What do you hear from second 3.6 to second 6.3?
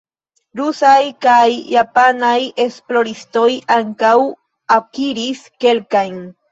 ankaŭ akiris kelkajn.